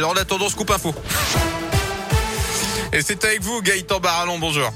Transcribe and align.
Alors 0.00 0.12
en 0.12 0.16
attendant, 0.16 0.48
scoop 0.48 0.70
info. 0.70 0.94
Et 2.94 3.02
c'est 3.02 3.22
avec 3.22 3.42
vous, 3.42 3.60
Gaëtan 3.60 4.00
Barallon, 4.00 4.38
bonjour. 4.38 4.72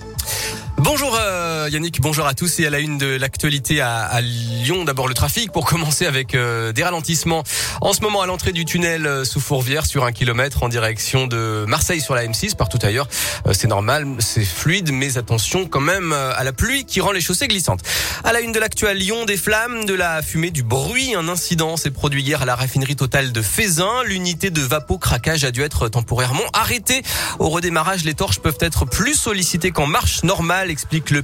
Bonjour 0.76 1.16
euh, 1.18 1.54
Yannick, 1.68 2.00
bonjour 2.00 2.26
à 2.26 2.34
tous 2.34 2.60
et 2.60 2.67
à 2.67 2.71
la 2.71 2.79
une 2.79 2.98
de 2.98 3.16
l'actualité 3.16 3.80
à, 3.80 4.21
Lyon. 4.21 4.85
D'abord 4.85 5.08
le 5.08 5.14
trafic 5.14 5.53
pour 5.53 5.67
commencer 5.67 6.06
avec 6.06 6.35
euh, 6.35 6.72
des 6.72 6.83
ralentissements 6.83 7.42
en 7.80 7.92
ce 7.92 8.01
moment 8.01 8.22
à 8.22 8.26
l'entrée 8.26 8.53
du 8.53 8.64
tunnel 8.64 9.06
euh, 9.06 9.24
sous 9.24 9.40
Fourvière 9.40 9.87
sur 9.87 10.04
un 10.04 10.12
kilomètre 10.12 10.62
en 10.62 10.69
direction 10.69 11.27
de 11.27 11.64
Marseille 11.67 12.00
sur 12.00 12.14
la 12.14 12.27
M6 12.27 12.56
partout 12.56 12.78
ailleurs. 12.82 13.08
c'est 13.53 13.69
normal, 13.69 14.06
c'est 14.19 14.45
fluide 14.45 14.90
mais 14.92 15.17
attention 15.17 15.67
quand 15.67 15.81
même 15.81 16.12
à 16.12 16.42
la 16.45 16.52
pluie 16.52 16.84
qui 16.84 17.00
rend 17.00 17.12
les 17.12 17.20
chaussées 17.20 17.48
glissantes. 17.48 17.80
À 18.24 18.33
la 18.33 18.41
une 18.41 18.52
de 18.52 18.59
l'actu 18.59 18.87
à 18.87 18.95
Lyon, 18.95 19.24
des 19.24 19.37
flammes, 19.37 19.84
de 19.84 19.95
la 19.95 20.23
fumée, 20.23 20.51
du 20.51 20.62
bruit. 20.62 21.15
Un 21.15 21.28
incident 21.28 21.77
s'est 21.77 21.91
produit 21.91 22.23
hier 22.23 22.42
à 22.42 22.45
la 22.45 22.55
raffinerie 22.55 22.96
totale 22.96 23.33
de 23.33 23.42
Fézin. 23.42 24.02
L'unité 24.05 24.51
de 24.51 24.60
vapo 24.60 24.98
craquage 24.98 25.45
a 25.45 25.51
dû 25.51 25.62
être 25.62 25.88
temporairement 25.88 26.45
arrêtée. 26.52 27.02
Au 27.38 27.48
redémarrage, 27.48 28.04
les 28.04 28.15
torches 28.15 28.38
peuvent 28.38 28.59
être 28.60 28.87
plus 28.87 29.15
sollicitées 29.15 29.70
qu'en 29.73 29.87
marche 29.87 30.23
normale 30.23 30.70
explique 30.70 31.10
le 31.10 31.23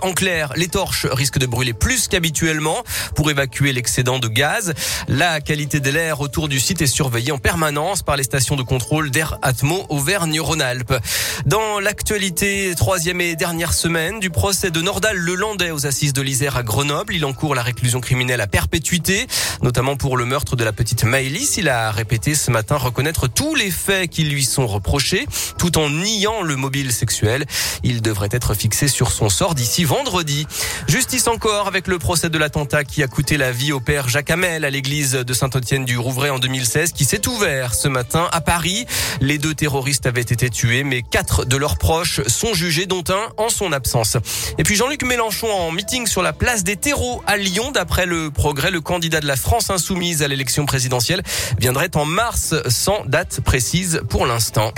En 0.00 0.12
clair, 0.12 0.52
les 0.56 0.68
torches 0.68 1.04
risquent 1.04 1.38
de 1.38 1.44
brûler 1.44 1.74
plus 1.74 2.08
qu'habituellement 2.08 2.82
pour 3.14 3.30
évacuer 3.30 3.74
l'excédent 3.74 4.18
de 4.18 4.26
gaz. 4.26 4.72
La 5.08 5.42
qualité 5.42 5.78
de 5.78 5.90
l'air 5.90 6.22
autour 6.22 6.48
du 6.48 6.58
site 6.58 6.80
est 6.80 6.86
surveillée 6.86 7.32
en 7.32 7.38
permanence 7.38 8.02
par 8.02 8.16
les 8.16 8.22
stations 8.22 8.56
de 8.56 8.62
contrôle 8.62 9.10
d'air 9.10 9.38
Atmo 9.42 9.84
Auvergne-Rhône-Alpes. 9.90 10.94
Dans 11.44 11.80
l'actualité, 11.80 12.72
troisième 12.76 13.20
et 13.20 13.36
dernière 13.36 13.74
semaine 13.74 14.20
du 14.20 14.30
procès 14.30 14.70
de 14.70 14.80
Nordal 14.80 15.18
Lelandais 15.18 15.70
aux 15.70 15.86
assises 15.86 16.14
de 16.14 16.22
l'Isère 16.22 16.56
à 16.56 16.62
Grenoble, 16.62 17.14
il 17.14 17.26
encourt 17.26 17.54
la 17.54 17.62
réclusion 17.62 18.00
criminelle 18.00 18.40
à 18.40 18.46
perpétuité, 18.46 19.26
notamment 19.60 19.96
pour 19.96 20.16
le 20.16 20.24
meurtre 20.24 20.56
de 20.56 20.64
la 20.64 20.72
petite 20.72 21.04
Maëlys. 21.04 21.58
Il 21.58 21.68
a 21.68 21.90
répété 21.90 22.34
ce 22.34 22.50
matin 22.50 22.76
reconnaître 22.76 23.28
tous 23.28 23.54
les 23.54 23.70
faits 23.70 24.08
qui 24.08 24.24
lui 24.24 24.46
sont 24.46 24.66
reprochés, 24.66 25.26
tout 25.58 25.76
en 25.76 25.90
niant 25.90 26.40
le 26.40 26.56
mobile 26.56 26.90
sexuel. 26.90 27.44
Il 27.82 28.00
devrait 28.00 28.30
être 28.30 28.54
fixé 28.54 28.88
sur 28.88 29.12
son 29.12 29.28
sort 29.28 29.54
d'ici 29.58 29.82
vendredi. 29.82 30.46
Justice 30.86 31.26
encore 31.26 31.66
avec 31.66 31.88
le 31.88 31.98
procès 31.98 32.30
de 32.30 32.38
l'attentat 32.38 32.84
qui 32.84 33.02
a 33.02 33.08
coûté 33.08 33.36
la 33.36 33.50
vie 33.50 33.72
au 33.72 33.80
père 33.80 34.08
Jacques 34.08 34.30
Hamel 34.30 34.64
à 34.64 34.70
l'église 34.70 35.12
de 35.12 35.32
Saint-Étienne 35.34 35.84
du 35.84 35.98
Rouvray 35.98 36.30
en 36.30 36.38
2016 36.38 36.92
qui 36.92 37.04
s'est 37.04 37.26
ouvert 37.26 37.74
ce 37.74 37.88
matin 37.88 38.28
à 38.30 38.40
Paris. 38.40 38.86
Les 39.20 39.36
deux 39.36 39.54
terroristes 39.54 40.06
avaient 40.06 40.20
été 40.20 40.48
tués 40.48 40.84
mais 40.84 41.02
quatre 41.02 41.44
de 41.44 41.56
leurs 41.56 41.76
proches 41.76 42.20
sont 42.28 42.54
jugés 42.54 42.86
dont 42.86 43.02
un 43.08 43.32
en 43.36 43.48
son 43.48 43.72
absence. 43.72 44.16
Et 44.58 44.62
puis 44.62 44.76
Jean-Luc 44.76 45.02
Mélenchon 45.02 45.50
en 45.50 45.72
meeting 45.72 46.06
sur 46.06 46.22
la 46.22 46.32
place 46.32 46.62
des 46.62 46.76
terreaux 46.76 47.20
à 47.26 47.36
Lyon 47.36 47.72
d'après 47.72 48.06
le 48.06 48.30
progrès 48.30 48.70
le 48.70 48.80
candidat 48.80 49.18
de 49.18 49.26
la 49.26 49.36
France 49.36 49.70
insoumise 49.70 50.22
à 50.22 50.28
l'élection 50.28 50.66
présidentielle 50.66 51.24
viendrait 51.58 51.96
en 51.96 52.04
mars 52.04 52.54
sans 52.68 53.04
date 53.06 53.40
précise 53.40 54.02
pour 54.08 54.24
l'instant. 54.24 54.72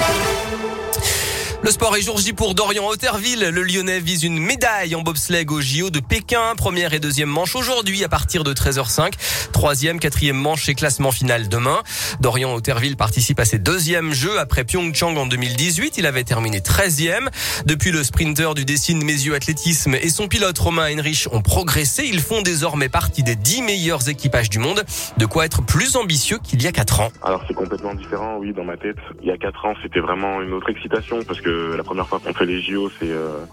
Le 1.63 1.71
sport 1.71 1.95
est 1.95 2.01
jour 2.01 2.17
J 2.17 2.33
pour 2.33 2.55
Dorian 2.55 2.89
Otterville. 2.89 3.51
Le 3.53 3.63
Lyonnais 3.63 4.01
vise 4.01 4.25
une 4.25 4.39
médaille 4.39 4.95
en 4.95 5.03
bobsleigh 5.03 5.45
au 5.51 5.61
JO 5.61 5.91
de 5.91 6.01
Pékin. 6.01 6.55
Première 6.57 6.95
et 6.95 7.01
deuxième 7.01 7.29
manche 7.29 7.55
aujourd'hui 7.55 8.03
à 8.03 8.09
partir 8.09 8.45
de 8.45 8.55
13h05. 8.55 9.13
Troisième, 9.53 10.01
quatrième 10.01 10.39
manche 10.39 10.71
et 10.71 10.75
classement 10.75 11.13
final 11.13 11.51
demain. 11.51 11.83
Dorian 12.19 12.55
Otterville 12.55 12.97
participe 12.97 13.41
à 13.41 13.45
ses 13.45 13.59
deuxièmes 13.59 14.15
jeux 14.15 14.41
après 14.41 14.65
Pyeongchang 14.65 15.19
en 15.19 15.27
2018. 15.27 15.99
Il 15.99 16.07
avait 16.07 16.25
terminé 16.25 16.61
13e. 16.61 17.29
Depuis 17.67 17.91
le 17.91 18.05
sprinter 18.05 18.55
du 18.55 18.65
Dessine 18.65 19.05
Mesieux 19.05 19.35
Athlétisme 19.35 19.95
et 19.97 20.09
son 20.09 20.29
pilote 20.29 20.59
Romain 20.59 20.87
Heinrich 20.87 21.29
ont 21.31 21.43
progressé. 21.43 22.05
Ils 22.11 22.23
font 22.23 22.41
désormais 22.41 22.89
partie 22.89 23.23
des 23.23 23.37
10 23.37 23.63
meilleurs 23.63 24.09
équipages 24.09 24.49
du 24.49 24.61
monde. 24.61 24.83
De 25.19 25.27
quoi 25.27 25.45
être 25.45 25.63
plus 25.63 25.97
ambitieux 25.97 26.39
qu'il 26.43 26.63
y 26.63 26.67
a 26.67 26.73
4 26.73 27.01
ans. 27.01 27.13
Alors 27.23 27.45
c'est 27.47 27.55
complètement 27.55 27.95
différent, 27.95 28.39
oui, 28.39 28.55
dans 28.55 28.65
ma 28.65 28.79
tête. 28.79 28.97
Il 29.21 29.29
y 29.29 29.31
a 29.31 29.37
4 29.37 29.67
ans, 29.67 29.75
c'était 29.83 30.01
vraiment 30.01 30.41
une 30.41 30.55
autre 30.55 30.71
excitation 30.71 31.23
parce 31.23 31.43
que 31.43 31.50
la 31.77 31.83
première 31.83 32.09
fois 32.09 32.21
qu'on 32.21 32.33
fait 32.35 32.47
les 32.47 32.61
JO, 32.61 32.91
c'est 32.99 33.11
euh, 33.11 33.45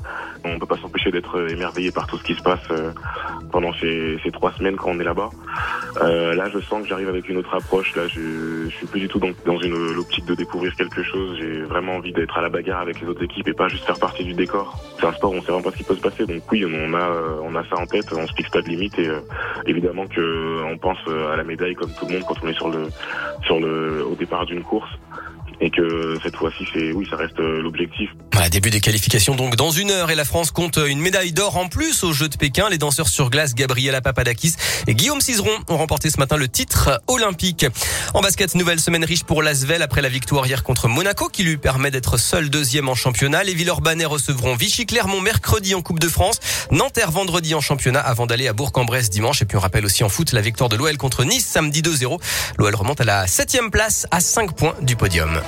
on 0.44 0.60
peut 0.60 0.66
pas 0.66 0.78
s'empêcher 0.78 1.12
d'être 1.12 1.50
émerveillé 1.50 1.92
par 1.92 2.08
tout 2.08 2.18
ce 2.18 2.24
qui 2.24 2.36
se 2.36 2.42
passe 2.42 2.60
euh, 2.72 2.92
pendant 3.52 3.74
ces, 3.74 4.20
trois 4.34 4.52
semaines 4.54 4.76
quand 4.76 4.92
on 4.92 5.00
est 5.00 5.04
là-bas. 5.04 5.30
Euh, 6.02 6.36
là, 6.36 6.50
je 6.54 6.60
sens 6.60 6.84
que 6.84 6.88
j'arrive 6.88 7.10
avec 7.10 7.28
une 7.30 7.38
autre 7.38 7.54
approche. 7.56 7.96
Là, 7.96 8.08
je, 8.08 8.66
je 8.66 8.76
suis 8.76 8.88
plus 8.88 9.00
du 9.00 9.08
tout 9.08 9.20
dans, 9.20 9.32
dans 9.46 9.60
une 9.60 9.98
optique 9.98 10.26
de 10.26 10.36
découvrir 10.36 10.76
quelque 10.76 11.04
chose. 11.04 11.38
J'ai 11.40 11.62
vraiment 11.64 11.96
envie 11.96 12.14
d'être 12.14 12.38
à 12.38 12.42
la 12.42 12.50
bagarre 12.50 12.82
avec 12.82 13.02
les 13.02 13.08
autres 13.08 13.24
équipes 13.24 13.48
et 13.48 13.54
pas 13.54 13.68
juste 13.68 13.86
faire 13.86 14.00
partie 14.00 14.24
du 14.24 14.34
décor. 14.34 14.78
C'est 15.00 15.08
un 15.08 15.14
sport, 15.14 15.32
on 15.32 15.42
sait 15.42 15.52
vraiment 15.52 15.64
pas 15.64 15.72
ce 15.72 15.78
qui 15.78 15.84
peut 15.84 15.96
se 15.96 16.02
passer. 16.02 16.26
Donc 16.26 16.44
oui, 16.52 16.66
on 16.66 16.94
a 16.94 17.60
a 17.60 17.64
ça 17.70 17.82
en 17.82 17.86
tête. 17.86 18.06
On 18.14 18.28
se 18.28 18.34
fixe 18.34 18.50
pas 18.50 18.62
de 18.62 18.70
limite 18.70 18.98
et 19.00 19.10
évidemment 19.66 20.06
que 20.08 20.64
on 20.64 20.78
pense 20.78 21.00
à 21.08 21.36
la 21.36 21.44
médaille 21.44 21.74
comme 21.74 21.92
tout 21.94 22.06
le 22.06 22.14
monde 22.14 22.24
quand 22.28 22.36
on 22.44 22.48
est 22.48 22.54
sur 22.54 22.70
le 22.70 22.90
sur 23.44 23.60
le 23.60 24.06
au 24.06 24.16
départ 24.16 24.46
d'une 24.46 24.64
course 24.64 24.90
et 25.60 25.70
que 25.70 26.18
cette 26.24 26.36
fois-ci, 26.36 26.68
c'est 26.74 26.92
oui, 26.92 27.08
ça 27.10 27.18
reste 27.18 27.40
euh, 27.40 27.62
l'objectif. 27.62 28.10
Voilà, 28.38 28.52
début 28.52 28.70
des 28.70 28.82
qualifications 28.82 29.34
donc 29.34 29.56
dans 29.56 29.72
une 29.72 29.90
heure 29.90 30.12
et 30.12 30.16
la 30.16 30.24
France 30.24 30.52
compte 30.52 30.78
une 30.78 31.00
médaille 31.00 31.32
d'or 31.32 31.58
en 31.58 31.70
plus 31.70 32.04
aux 32.04 32.14
Jeux 32.14 32.30
de 32.30 32.38
Pékin. 32.38 32.70
Les 32.70 32.78
danseurs 32.78 33.08
sur 33.08 33.32
glace 33.32 33.56
Gabriela 33.56 34.00
Papadakis 34.00 34.54
et 34.86 34.94
Guillaume 34.94 35.22
Cizeron 35.22 35.58
ont 35.70 35.78
remporté 35.78 36.12
ce 36.12 36.20
matin 36.20 36.38
le 36.38 36.48
titre 36.48 37.02
olympique. 37.08 37.66
En 38.14 38.22
basket, 38.22 38.54
nouvelle 38.54 38.80
semaine 38.80 39.04
riche 39.04 39.24
pour 39.24 39.42
Lasvel 39.42 39.82
après 39.82 40.04
la 40.04 40.10
victoire 40.10 40.46
hier 40.46 40.62
contre 40.62 40.88
Monaco 40.88 41.30
qui 41.30 41.42
lui 41.42 41.58
permet 41.58 41.90
d'être 41.90 42.18
seul 42.18 42.52
deuxième 42.52 42.90
en 42.90 42.94
championnat. 42.94 43.44
Les 43.44 43.56
Villeurbanais 43.56 44.06
recevront 44.06 44.56
Vichy 44.56 44.86
Clermont 44.86 45.20
mercredi 45.20 45.74
en 45.74 45.82
Coupe 45.82 46.00
de 46.00 46.08
France, 46.08 46.40
Nanterre 46.70 47.10
vendredi 47.10 47.56
en 47.56 47.62
championnat 47.62 48.02
avant 48.02 48.28
d'aller 48.28 48.48
à 48.48 48.54
Bourg-en-Bresse 48.54 49.10
dimanche. 49.10 49.42
Et 49.42 49.46
puis 49.46 49.58
on 49.58 49.62
rappelle 49.62 49.84
aussi 49.84 50.04
en 50.04 50.10
foot 50.10 50.32
la 50.32 50.42
victoire 50.42 50.70
de 50.70 50.76
l'OL 50.76 50.96
contre 50.98 51.24
Nice 51.24 51.48
samedi 51.48 51.82
2-0. 51.82 52.20
L'OL 52.60 52.76
remonte 52.76 53.02
à 53.02 53.04
la 53.04 53.26
septième 53.26 53.72
place 53.72 54.06
à 54.12 54.20
5 54.20 54.54
points 54.54 54.76
du 54.84 54.96
podium. 54.96 55.42